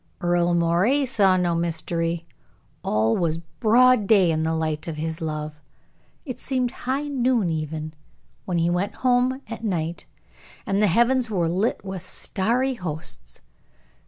Earle 0.19 0.55
Moray 0.55 1.05
saw 1.05 1.37
no 1.37 1.53
mystery; 1.53 2.25
all 2.83 3.15
was 3.15 3.37
broad 3.37 4.07
day 4.07 4.31
in 4.31 4.41
the 4.41 4.55
light 4.55 4.87
of 4.87 4.97
his 4.97 5.21
love. 5.21 5.61
It 6.25 6.39
seemed 6.39 6.71
high 6.71 7.07
noon 7.07 7.51
even, 7.51 7.93
when 8.45 8.57
he 8.57 8.71
went 8.71 8.95
home 9.05 9.41
at 9.47 9.63
night, 9.63 10.07
and 10.65 10.81
the 10.81 10.87
heavens 10.87 11.29
were 11.29 11.47
lit 11.47 11.85
with 11.85 12.01
starry 12.03 12.73
hosts. 12.73 13.41